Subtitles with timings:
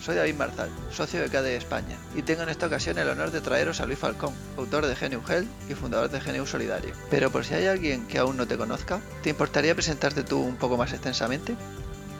[0.00, 3.40] Soy David Marzal, socio de KDE España, y tengo en esta ocasión el honor de
[3.40, 6.92] traeros a Luis Falcón, autor de GNU Health y fundador de GNU Solidario.
[7.10, 10.56] Pero por si hay alguien que aún no te conozca, ¿te importaría presentarte tú un
[10.56, 11.56] poco más extensamente?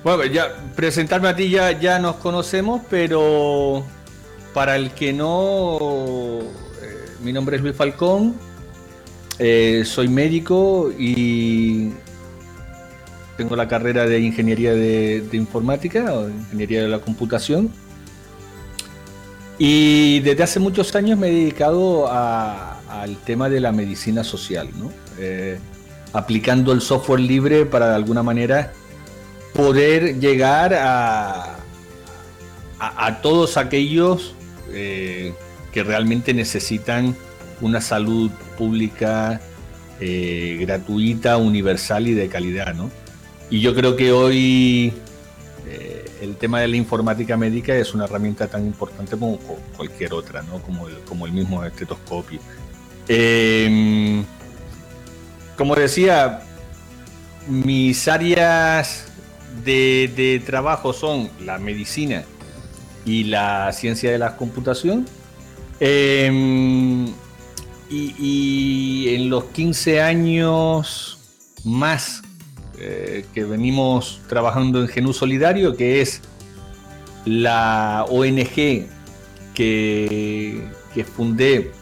[0.04, 3.84] Bueno, ya presentarme a ti ya, ya nos conocemos, pero
[4.54, 6.40] para el que no,
[6.82, 8.34] eh, mi nombre es Luis Falcón,
[9.38, 11.92] eh, soy médico y
[13.38, 17.70] tengo la carrera de ingeniería de, de informática o ingeniería de la computación.
[19.58, 24.90] Y desde hace muchos años me he dedicado al tema de la medicina social, ¿no?
[25.18, 25.58] Eh,
[26.12, 28.72] aplicando el software libre para de alguna manera
[29.54, 31.58] poder llegar a,
[32.78, 34.34] a, a todos aquellos
[34.72, 35.32] eh,
[35.72, 37.14] que realmente necesitan
[37.60, 39.40] una salud pública
[40.00, 42.90] eh, gratuita, universal y de calidad, ¿no?
[43.50, 44.92] Y yo creo que hoy
[45.66, 50.12] eh, el tema de la informática médica es una herramienta tan importante como cu- cualquier
[50.12, 50.60] otra, ¿no?
[50.62, 52.40] Como el, como el mismo estetoscopio.
[53.08, 54.22] Eh,
[55.56, 56.42] como decía,
[57.48, 59.06] mis áreas
[59.64, 62.24] de, trabajo son la medicina
[63.04, 65.06] y la ciencia de la computación.
[67.90, 71.18] Y, y en los 15 años
[71.64, 72.22] más
[72.80, 76.22] eh, que venimos trabajando en Genú Solidario, que es
[77.24, 78.86] la ONG
[79.54, 81.72] que, que fundé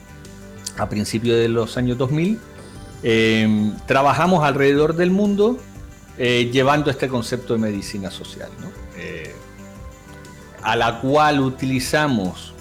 [0.79, 2.39] a principios de los años 2000,
[3.03, 5.59] eh, trabajamos alrededor del mundo
[6.19, 8.49] eh, llevando este concepto de medicina social.
[8.97, 9.35] Eh,
[10.63, 12.55] a la cual utilizamos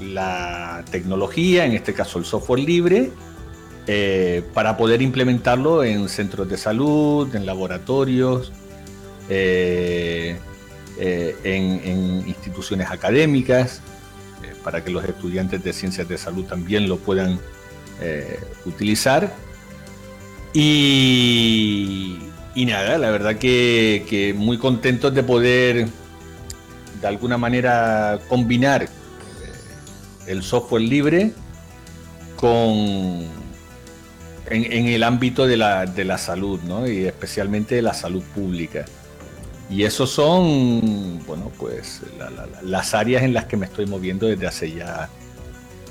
[0.00, 3.10] la tecnología, en este caso el software libre,
[3.90, 8.52] eh, para poder implementarlo en centros de salud, en laboratorios,
[9.30, 10.36] eh,
[10.98, 13.80] eh, en, instituciones académicas,
[14.62, 17.40] para que los estudiantes de ciencias de salud también lo puedan
[18.66, 19.32] utilizar.
[20.52, 22.18] Y,
[22.54, 25.88] nada, la verdad que, muy contentos de poder
[27.00, 28.86] de alguna manera combinar
[30.26, 31.32] el software libre
[32.36, 33.37] con
[34.50, 36.86] en, en el ámbito de la, de la salud, ¿no?
[36.88, 38.84] Y especialmente de la salud pública.
[39.70, 43.86] Y esos son, bueno, pues la- la- la- las áreas en las que me estoy
[43.86, 45.08] moviendo desde hace ya,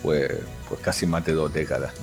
[0.01, 0.31] pues,
[0.67, 1.93] pues casi más de dos décadas.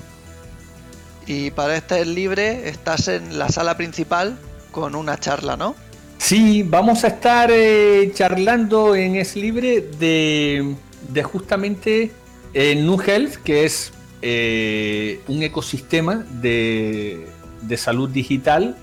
[1.27, 4.37] Y para este libre estás en la sala principal
[4.71, 5.75] con una charla, ¿no?
[6.19, 10.75] Sí, vamos a estar eh, charlando en Es Libre de,
[11.09, 12.13] de justamente
[12.55, 13.93] eh, New Health, que es
[14.27, 17.27] eh, un ecosistema de,
[17.61, 18.75] de salud digital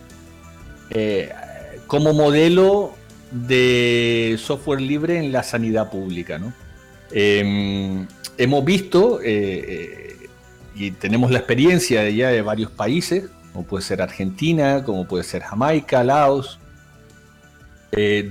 [0.92, 1.32] eh,
[1.88, 2.94] como modelo
[3.32, 6.38] de software libre en la sanidad pública.
[6.38, 6.54] ¿no?
[7.12, 8.06] Eh,
[8.38, 10.16] hemos visto eh,
[10.76, 15.42] y tenemos la experiencia ya de varios países, como puede ser Argentina, como puede ser
[15.42, 16.60] Jamaica, Laos,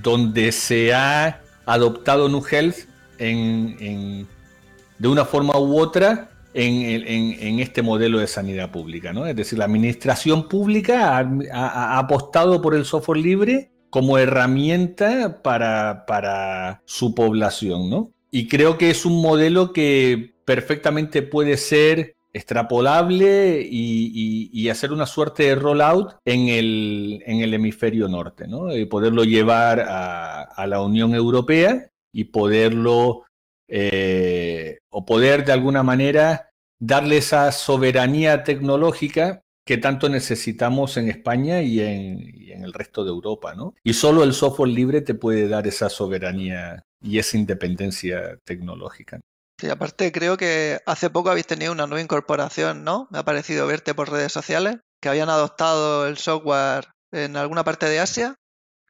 [0.03, 2.77] donde se ha adoptado Nu Health
[3.19, 4.27] en, en-
[4.99, 9.13] de una forma u otra en, este modelo de sanidad pública.
[9.29, 17.15] Es decir, la administración pública ha, apostado por el software libre como herramienta para, su
[17.15, 18.13] población.
[18.31, 25.43] Y creo que es un modelo que perfectamente puede ser extrapolable y, hacer una suerte
[25.43, 28.47] de rollout en el, en el hemisferio norte,
[28.89, 33.25] poderlo llevar a, a la Unión Europea y poderlo,
[33.69, 34.50] eh,
[34.91, 41.81] o poder de alguna manera darle esa soberanía tecnológica que tanto necesitamos en España y
[41.81, 43.75] en, y en el resto de Europa, ¿no?
[43.85, 49.21] Y solo el software libre te puede dar esa soberanía y esa independencia tecnológica.
[49.61, 53.09] Sí, aparte creo que hace poco habéis tenido una nueva incorporación, ¿no?
[53.11, 57.87] Me ha parecido verte por redes sociales, que habían adoptado el software en alguna parte
[57.87, 58.35] de Asia.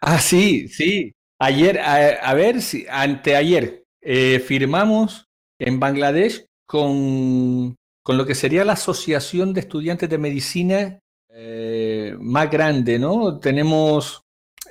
[0.01, 1.13] Ah, sí, sí.
[1.41, 5.27] Ayer, a, a ver si, anteayer, eh, firmamos
[5.61, 10.99] en Bangladesh con, con lo que sería la Asociación de Estudiantes de Medicina
[11.33, 13.39] eh, más grande, ¿no?
[13.39, 14.23] Tenemos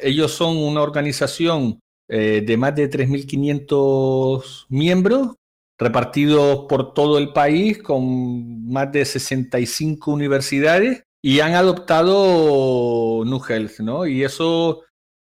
[0.02, 5.36] ellos son una organización eh, de más de 3.500 miembros
[5.78, 13.80] repartidos por todo el país con más de 65 universidades y han adoptado New Health,
[13.80, 14.06] ¿no?
[14.06, 14.84] Y eso,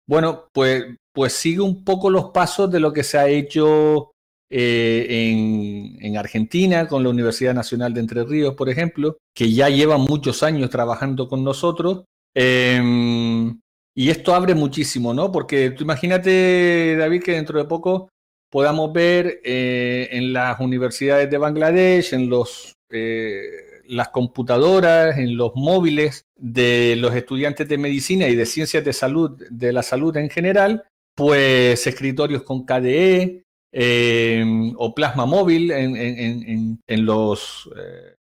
[0.07, 4.13] bueno, pues, pues sigue un poco los pasos de lo que se ha hecho
[4.51, 9.69] eh, en, en, Argentina con la Universidad Nacional de Entre Ríos, por ejemplo, que ya
[9.69, 12.05] lleva muchos años trabajando con nosotros.
[12.35, 13.53] Eh,
[13.99, 15.33] y esto abre muchísimo, ¿no?
[15.33, 18.11] Porque tú imagínate, David, que dentro de poco
[18.49, 23.43] podamos ver eh, en las universidades de Bangladesh, en los, eh,
[23.89, 29.43] las computadoras, en los móviles de los estudiantes de medicina y de ciencias de salud,
[29.51, 30.85] de la salud en general,
[31.17, 33.43] pues escritorios con KDE
[33.73, 34.45] eh,
[34.77, 37.71] o plasma móvil en, en, en los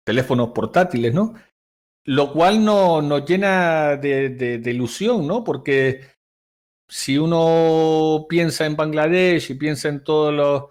[0.04, 1.34] teléfonos portátiles, ¿no?
[2.06, 5.42] Lo cual no, nos llena de, de, de ilusión, ¿no?
[5.42, 6.02] Porque
[6.88, 10.68] si uno piensa en Bangladesh y piensa en todas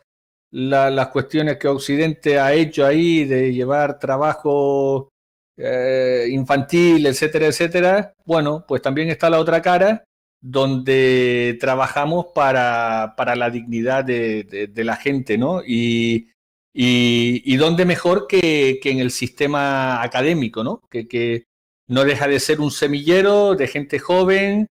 [0.52, 5.10] la, las cuestiones que Occidente ha hecho ahí de llevar trabajo
[5.58, 10.04] eh, infantil, etcétera, etcétera, bueno, pues también está la otra cara
[10.44, 15.62] donde trabajamos para, para la dignidad de, de, la gente, ¿no?
[15.66, 16.32] Y,
[16.74, 20.82] y, y dónde mejor que, que, en el sistema académico, ¿no?
[20.92, 21.46] Que, que
[21.88, 24.68] no deja de ser un semillero de gente joven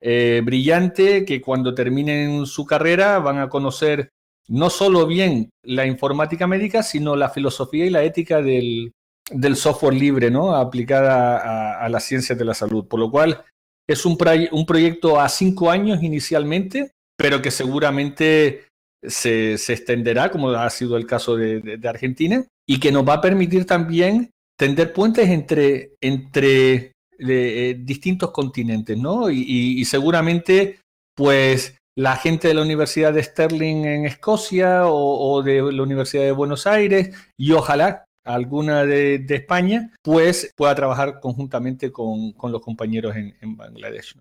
[0.00, 4.10] eh, brillante que cuando terminen su carrera van a conocer
[4.46, 8.92] no solo bien la informática médica, sino la filosofía y la ética del,
[9.28, 10.54] del software libre, ¿no?
[10.54, 12.86] Aplicada a, a, las ciencias de la salud.
[12.86, 13.44] Por lo cual
[13.88, 14.18] es un,
[14.52, 18.66] un proyecto a cinco años inicialmente, pero que seguramente
[19.02, 23.20] se, se extenderá, como ha sido el caso de, Argentina, y que nos va a
[23.20, 29.30] permitir también tender puentes entre, entre de, eh, distintos continentes, ¿no?
[29.30, 30.80] Y, seguramente,
[31.14, 36.32] pues, la gente de la Universidad de Sterling en Escocia o de la Universidad de
[36.32, 43.16] Buenos Aires y ojalá alguna de, España, pues pueda trabajar conjuntamente con, con los compañeros
[43.16, 44.14] en, en Bangladesh.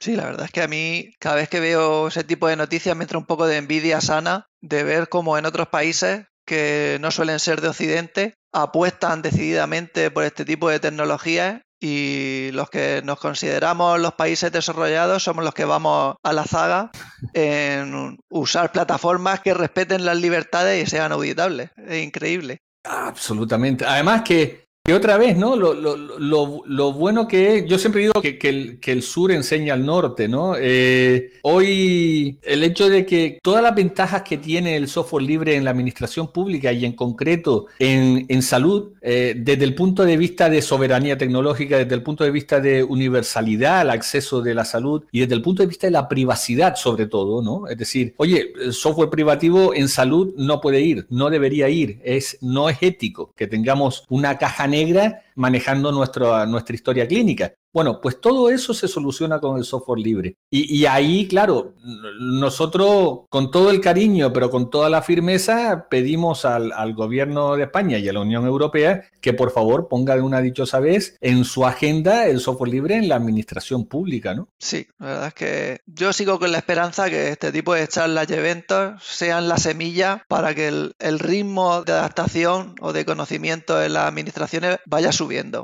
[0.00, 2.96] Sí, la verdad es que a mí cada vez que veo ese tipo de noticias
[2.96, 7.10] me entra un poco de envidia sana de ver cómo en otros países que no
[7.10, 13.20] suelen ser de Occidente apuestan decididamente por este tipo de tecnologías y los que nos
[13.20, 16.90] consideramos los países desarrollados somos los que vamos a la zaga
[17.34, 21.70] en usar plataformas que respeten las libertades y sean auditables.
[21.76, 22.58] Es increíble.
[22.88, 23.84] Absolutamente.
[23.84, 25.54] Además que que otra vez, ¿no?
[25.54, 29.74] Lo, lo, lo, lo, bueno que es, yo siempre digo que, que, el, sur enseña
[29.74, 30.54] al norte, ¿no?
[30.58, 35.64] Eh, hoy el hecho de que todas las ventajas que tiene el software libre en
[35.64, 40.48] la administración pública y en concreto en, en salud, eh, desde el punto de vista
[40.48, 45.04] de soberanía tecnológica, desde el punto de vista de universalidad al acceso de la salud
[45.12, 47.68] y desde el punto de vista de la privacidad sobre todo, ¿no?
[47.68, 52.38] Es decir, oye, el software privativo en salud no puede ir, no debería ir, es,
[52.40, 57.54] no es ético que tengamos una caja negra negra manejando nuestro, nuestra historia clínica.
[57.72, 60.36] Bueno, pues todo eso se soluciona con el software libre.
[60.50, 61.74] Y, ahí, claro,
[62.18, 67.98] nosotros con todo el cariño, pero con toda la firmeza, pedimos al, gobierno de España
[67.98, 71.66] y a la Unión Europea que por favor ponga de una dichosa vez en su
[71.66, 74.48] agenda el software libre en la administración pública, ¿no?
[74.58, 78.30] Sí, la verdad es que yo sigo con la esperanza que este tipo de charlas
[78.30, 83.92] y eventos sean la semilla para que el, ritmo de adaptación o de conocimiento en
[83.92, 85.12] las administraciones vaya.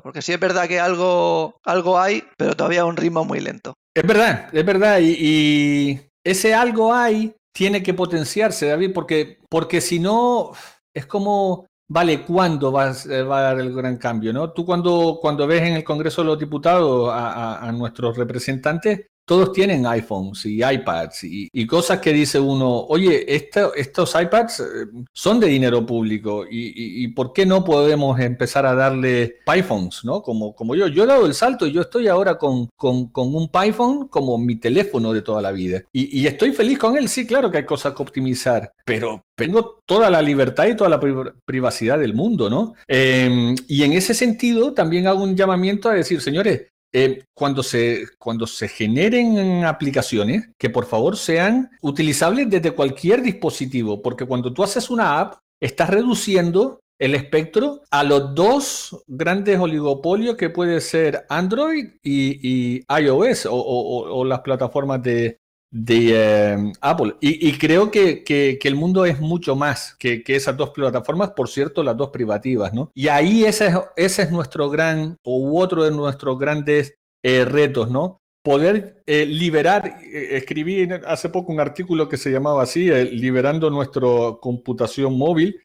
[0.02, 3.74] Porque sí es verdad que algo, algo hay, pero todavía un ritmo muy lento.
[3.94, 4.98] Es verdad, es verdad.
[5.02, 10.52] Y, ese algo hay tiene que potenciarse, David, porque, porque si no,
[10.94, 12.92] es como, vale, ¿cuándo va,
[13.28, 14.32] va, a dar el gran cambio?
[14.32, 14.52] ¿no?
[14.52, 19.86] Tú cuando, cuando ves en el Congreso de los Diputados a nuestros representantes, todos tienen
[19.86, 24.62] iPhones y iPads y, y, cosas que dice uno, oye, esto, estos iPads
[25.12, 30.22] son de dinero público y, ¿por qué no podemos empezar a darle iPhones, ¿no?
[30.22, 33.50] Como, como yo, yo he dado el salto y yo estoy ahora con, con, un
[33.54, 37.50] iPhone como mi teléfono de toda la vida y, estoy feliz con él, sí, claro
[37.50, 41.00] que hay cosas que optimizar, pero tengo toda la libertad y toda la
[41.44, 42.74] privacidad del mundo, ¿no?
[42.88, 46.62] Eh, y en ese sentido también hago un llamamiento a decir, señores,
[46.96, 54.00] eh, cuando, se, cuando se generen aplicaciones, que por favor sean utilizables desde cualquier dispositivo,
[54.00, 60.36] porque cuando tú haces una app, estás reduciendo el espectro a los dos grandes oligopolios
[60.36, 65.40] que puede ser Android y, iOS o, o, las plataformas de,
[65.74, 67.16] de eh, Apple.
[67.20, 71.30] Y, creo que, que, que, el mundo es mucho más que, que, esas dos plataformas,
[71.30, 72.90] por cierto, las dos privativas, ¿no?
[72.94, 77.90] Y ahí ese es, ese es nuestro gran, o otro de nuestros grandes eh, retos,
[77.90, 78.20] ¿no?
[78.44, 83.70] poder eh, liberar, eh, escribí hace poco un artículo que se llamaba así, eh, liberando
[83.70, 84.02] nuestra
[84.40, 85.60] computación móvil,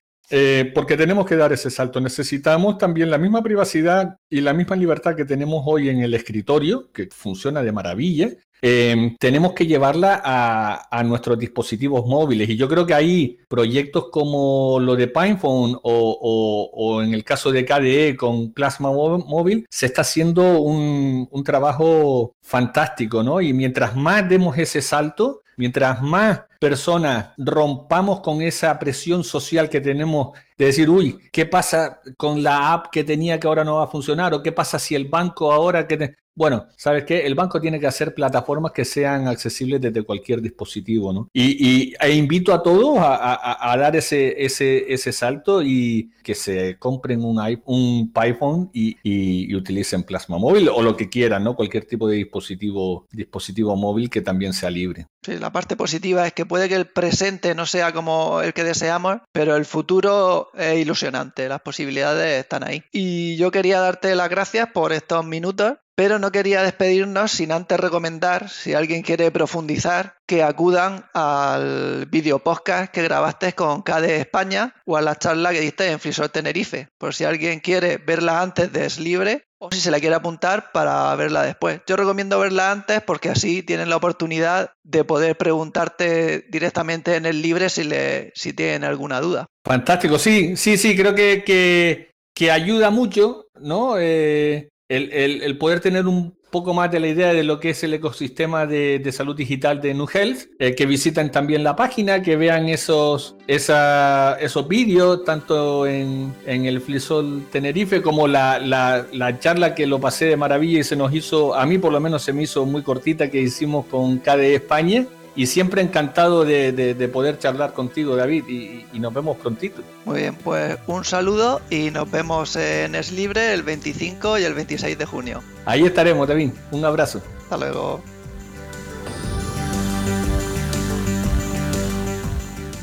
[0.76, 2.00] porque tenemos que dar ese salto.
[2.00, 6.92] Necesitamos también la misma privacidad y la misma libertad que tenemos hoy en el escritorio,
[6.92, 8.30] que funciona de maravilla,
[8.62, 12.50] Em, tenemos que llevarla a, nuestros dispositivos móviles.
[12.50, 17.66] Y yo creo que hay proyectos como lo de PinePhone o, en el caso de
[17.66, 23.42] KDE con Plasma Móvil, se está haciendo un, un trabajo fantástico, ¿no?
[23.42, 29.82] Y mientras más demos ese salto, mientras más personas rompamos con esa presión social que
[29.82, 33.86] tenemos de decir, uy, ¿qué pasa con la app que tenía que ahora no va
[33.86, 34.34] a funcionar?
[34.34, 36.16] ¿O qué pasa si el banco ahora que...
[36.40, 37.26] Bueno, ¿sabes qué?
[37.28, 41.28] El banco tiene que hacer plataformas que sean accesibles desde cualquier dispositivo, ¿no?
[41.34, 48.12] Y, e invito a todos a, dar ese, salto y que se compren un, un
[48.16, 51.58] iPhone y, utilicen Plasma Móvil o lo que quieran, ¿no?
[51.58, 55.08] Cualquier tipo de dispositivo móvil que también sea libre.
[55.22, 58.64] Sí, la parte positiva es que puede que el presente no sea como el que
[58.64, 62.84] deseamos, pero el futuro es ilusionante, las posibilidades están ahí.
[62.92, 67.78] Y yo quería darte las gracias por estos minutos pero no quería despedirnos sin antes
[67.78, 74.76] recomendar, si alguien quiere profundizar, que acudan al video podcast que grabaste con KDE España
[74.86, 76.88] o a la charla que diste en Frisol Tenerife.
[76.98, 80.72] Por si alguien quiere verla antes de Es Libre o si se la quiere apuntar
[80.72, 81.82] para verla después.
[81.86, 87.42] Yo recomiendo verla antes porque así tienen la oportunidad de poder preguntarte directamente en el
[87.42, 89.46] libre si, le, si tienen alguna duda.
[89.66, 94.00] Fantástico, sí, sí, sí, creo que, que, ayuda mucho, ¿no?
[94.00, 97.94] Eh, el, poder tener un poco más de la idea de lo que es el
[97.94, 102.70] ecosistema de, salud digital de New Health, eh, que visiten también la página, que vean
[102.70, 110.26] esos, esos vídeos, tanto en, el Flisol Tenerife como la, la, charla que lo pasé
[110.26, 112.82] de maravilla y se nos hizo, a mí por lo menos se me hizo muy
[112.82, 115.06] cortita, que hicimos con KDE España
[115.40, 119.82] y siempre encantado de, poder charlar contigo, David, y, nos vemos prontito.
[120.04, 124.54] Muy bien, pues un saludo y nos vemos en Es Libre el 25 y el
[124.54, 125.42] 26 de junio.
[125.66, 126.50] Ahí estaremos, David.
[126.72, 127.22] Un abrazo.
[127.44, 128.04] Hasta luego.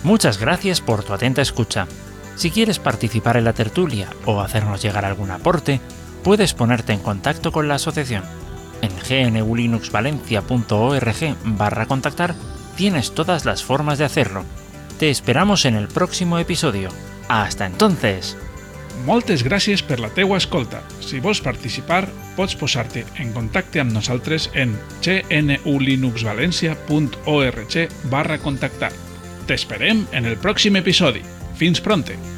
[0.02, 1.86] Muchas gracias por tu atenta escucha.
[2.36, 5.78] Si quieres participar en la tertulia o hacernos llegar algún aporte,
[6.24, 8.22] puedes ponerte en contacto con la asociación
[8.82, 12.34] en gnulinuxvalencia.org barra contactar
[12.76, 14.44] tienes todas las formas de hacerlo.
[14.98, 16.90] Te esperamos en el próximo episodio.
[17.28, 18.36] Hasta entonces!
[19.04, 20.80] Moltes gràcies per la teua escolta.
[21.04, 27.74] Si vols participar, pots posar-te en contacte amb nosaltres en gnulinuxvalencia.org
[28.10, 28.92] barra contactar.
[29.46, 31.22] T'esperem en el pròxim episodi.
[31.60, 32.35] Fins pronte!